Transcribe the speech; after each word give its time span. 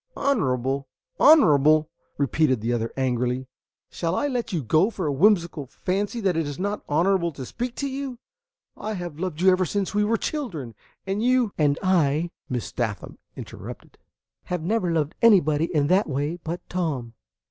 "Honorable! 0.17 0.87
honorable!" 1.19 1.87
repeated 2.17 2.59
the 2.59 2.73
other 2.73 2.91
angrily. 2.97 3.45
"Shall 3.91 4.15
I 4.15 4.27
let 4.27 4.51
you 4.51 4.63
go 4.63 4.89
for 4.89 5.05
a 5.05 5.11
whimsical 5.13 5.67
fancy 5.67 6.19
that 6.21 6.35
it 6.35 6.47
is 6.47 6.57
not 6.57 6.81
honorable 6.89 7.31
to 7.33 7.45
speak 7.45 7.75
to 7.75 7.87
you? 7.87 8.17
I 8.75 8.93
have 8.95 9.19
loved 9.19 9.41
you 9.41 9.51
ever 9.51 9.63
since 9.63 9.93
we 9.93 10.03
were 10.03 10.17
children, 10.17 10.73
and 11.05 11.21
you" 11.21 11.51
"And 11.59 11.77
I," 11.83 12.31
Miss 12.49 12.71
Sathman 12.75 13.19
interrupted, 13.35 13.99
"have 14.45 14.63
never 14.63 14.91
loved 14.91 15.13
anybody 15.21 15.65
in 15.65 15.85
that 15.85 16.09
way 16.09 16.39
but 16.43 16.67
Tom." 16.67 17.13